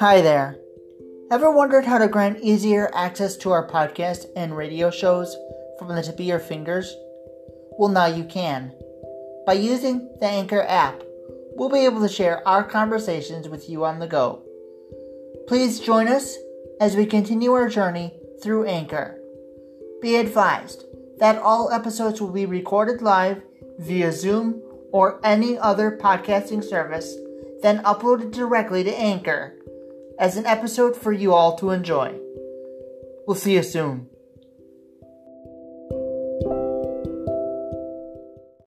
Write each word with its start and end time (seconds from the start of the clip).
Hi 0.00 0.22
there. 0.22 0.56
Ever 1.30 1.50
wondered 1.50 1.84
how 1.84 1.98
to 1.98 2.08
grant 2.08 2.40
easier 2.40 2.90
access 2.94 3.36
to 3.36 3.50
our 3.50 3.68
podcast 3.68 4.24
and 4.34 4.56
radio 4.56 4.90
shows 4.90 5.36
from 5.78 5.88
the 5.88 6.02
tip 6.02 6.14
of 6.14 6.20
your 6.24 6.38
fingers? 6.38 6.96
Well, 7.72 7.90
now 7.90 8.06
you 8.06 8.24
can. 8.24 8.72
By 9.44 9.52
using 9.52 10.08
the 10.18 10.24
Anchor 10.24 10.62
app, 10.62 11.02
we'll 11.54 11.68
be 11.68 11.84
able 11.84 12.00
to 12.00 12.08
share 12.08 12.48
our 12.48 12.64
conversations 12.64 13.46
with 13.46 13.68
you 13.68 13.84
on 13.84 13.98
the 13.98 14.06
go. 14.06 14.42
Please 15.46 15.80
join 15.80 16.08
us 16.08 16.34
as 16.80 16.96
we 16.96 17.04
continue 17.04 17.52
our 17.52 17.68
journey 17.68 18.14
through 18.42 18.64
Anchor. 18.64 19.20
Be 20.00 20.16
advised 20.16 20.82
that 21.18 21.36
all 21.36 21.70
episodes 21.70 22.22
will 22.22 22.32
be 22.32 22.46
recorded 22.46 23.02
live 23.02 23.42
via 23.78 24.12
Zoom 24.12 24.62
or 24.92 25.20
any 25.22 25.58
other 25.58 25.98
podcasting 26.02 26.64
service, 26.64 27.14
then 27.60 27.82
uploaded 27.82 28.32
directly 28.32 28.82
to 28.82 28.98
Anchor 28.98 29.59
as 30.20 30.36
an 30.36 30.44
episode 30.44 30.94
for 30.94 31.12
you 31.12 31.32
all 31.32 31.56
to 31.56 31.70
enjoy. 31.70 32.14
We'll 33.26 33.34
see 33.34 33.54
you 33.54 33.62
soon. 33.62 34.06